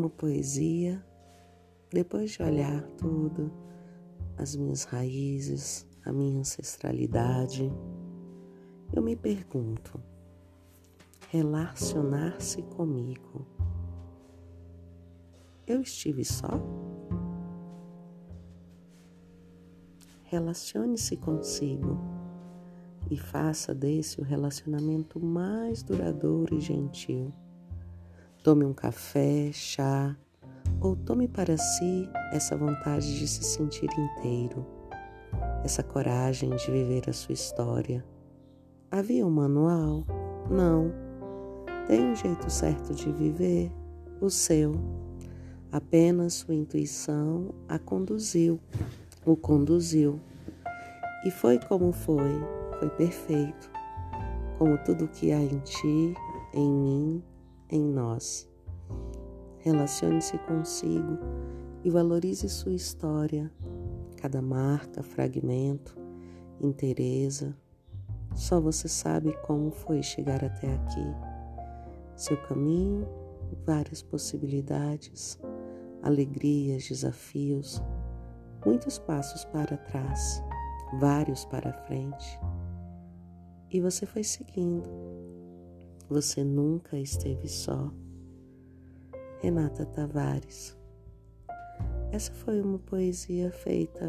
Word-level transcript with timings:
uma 0.00 0.08
poesia, 0.08 1.04
depois 1.92 2.30
de 2.30 2.42
olhar 2.42 2.82
tudo, 2.96 3.52
as 4.38 4.56
minhas 4.56 4.84
raízes, 4.84 5.86
a 6.04 6.12
minha 6.12 6.40
ancestralidade, 6.40 7.70
eu 8.92 9.02
me 9.02 9.14
pergunto: 9.14 10.02
relacionar-se 11.28 12.62
comigo. 12.62 13.46
Eu 15.66 15.82
estive 15.82 16.24
só? 16.24 16.48
Relacione-se 20.24 21.16
consigo 21.16 21.98
e 23.10 23.16
faça 23.16 23.74
desse 23.74 24.20
o 24.20 24.24
relacionamento 24.24 25.20
mais 25.20 25.82
duradouro 25.82 26.56
e 26.56 26.60
gentil. 26.60 27.32
Tome 28.42 28.64
um 28.64 28.72
café, 28.72 29.50
chá, 29.52 30.16
ou 30.80 30.96
tome 30.96 31.28
para 31.28 31.58
si 31.58 32.08
essa 32.32 32.56
vontade 32.56 33.18
de 33.18 33.28
se 33.28 33.44
sentir 33.44 33.90
inteiro, 33.98 34.66
essa 35.62 35.82
coragem 35.82 36.48
de 36.56 36.70
viver 36.70 37.02
a 37.06 37.12
sua 37.12 37.34
história. 37.34 38.02
Havia 38.90 39.26
um 39.26 39.30
manual? 39.30 40.06
Não. 40.50 40.90
Tem 41.86 42.02
um 42.02 42.16
jeito 42.16 42.48
certo 42.48 42.94
de 42.94 43.12
viver? 43.12 43.70
O 44.22 44.30
seu. 44.30 44.72
Apenas 45.70 46.32
sua 46.32 46.54
intuição 46.54 47.54
a 47.68 47.78
conduziu, 47.78 48.58
o 49.26 49.36
conduziu. 49.36 50.18
E 51.26 51.30
foi 51.30 51.58
como 51.58 51.92
foi, 51.92 52.40
foi 52.78 52.88
perfeito, 52.88 53.70
como 54.56 54.78
tudo 54.78 55.08
que 55.08 55.30
há 55.30 55.42
em 55.42 55.58
ti, 55.58 56.14
em 56.54 56.72
mim, 56.72 57.22
em 57.70 57.82
nós. 57.82 58.48
Relacione-se 59.58 60.36
consigo 60.38 61.18
e 61.84 61.90
valorize 61.90 62.48
sua 62.48 62.72
história, 62.72 63.50
cada 64.16 64.42
marca, 64.42 65.02
fragmento, 65.02 65.96
inteireza. 66.60 67.56
Só 68.34 68.60
você 68.60 68.88
sabe 68.88 69.36
como 69.46 69.70
foi 69.70 70.02
chegar 70.02 70.44
até 70.44 70.74
aqui. 70.74 71.14
Seu 72.16 72.36
caminho, 72.42 73.06
várias 73.66 74.02
possibilidades, 74.02 75.38
alegrias, 76.02 76.88
desafios, 76.88 77.82
muitos 78.64 78.98
passos 78.98 79.44
para 79.46 79.76
trás, 79.76 80.42
vários 80.98 81.44
para 81.44 81.72
frente. 81.72 82.40
E 83.70 83.80
você 83.80 84.06
foi 84.06 84.24
seguindo. 84.24 84.88
Você 86.10 86.42
nunca 86.42 86.98
esteve 86.98 87.48
só. 87.48 87.88
Renata 89.38 89.86
Tavares. 89.86 90.76
Essa 92.10 92.32
foi 92.32 92.60
uma 92.60 92.80
poesia 92.80 93.52
feita 93.52 94.04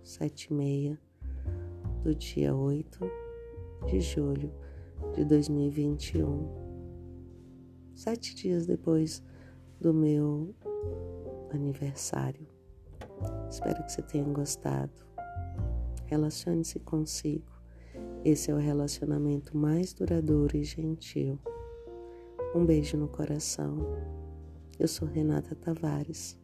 sete 0.00 0.44
e 0.44 0.54
meia 0.54 1.00
do 2.04 2.14
dia 2.14 2.54
8 2.54 3.00
de 3.88 4.00
julho 4.00 4.54
de 5.12 5.24
2021. 5.24 6.48
Sete 7.96 8.36
dias 8.36 8.64
depois 8.64 9.24
do 9.80 9.92
meu 9.92 10.54
aniversário. 11.52 12.46
Espero 13.50 13.84
que 13.84 13.90
você 13.90 14.02
tenha 14.02 14.24
gostado. 14.24 15.04
Relacione-se 16.06 16.78
consigo. 16.78 17.51
Esse 18.24 18.52
é 18.52 18.54
o 18.54 18.58
relacionamento 18.58 19.56
mais 19.56 19.92
duradouro 19.92 20.56
e 20.56 20.62
gentil. 20.62 21.40
Um 22.54 22.64
beijo 22.64 22.96
no 22.96 23.08
coração. 23.08 23.78
Eu 24.78 24.86
sou 24.86 25.08
Renata 25.08 25.56
Tavares, 25.56 26.38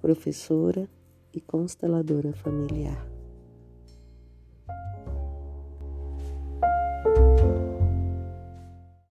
professora 0.00 0.90
e 1.32 1.40
consteladora 1.40 2.32
familiar. 2.32 3.06